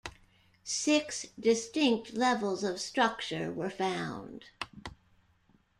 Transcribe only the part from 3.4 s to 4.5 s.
were found.